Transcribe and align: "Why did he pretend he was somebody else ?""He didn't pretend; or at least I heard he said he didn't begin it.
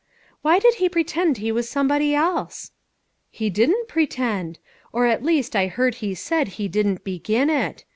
"Why 0.41 0.57
did 0.57 0.73
he 0.81 0.89
pretend 0.89 1.37
he 1.37 1.51
was 1.51 1.69
somebody 1.69 2.15
else 2.15 2.71
?""He 3.29 3.51
didn't 3.51 3.87
pretend; 3.87 4.57
or 4.91 5.05
at 5.05 5.21
least 5.23 5.55
I 5.55 5.67
heard 5.67 5.93
he 6.01 6.15
said 6.15 6.47
he 6.57 6.67
didn't 6.67 7.03
begin 7.03 7.51
it. 7.51 7.83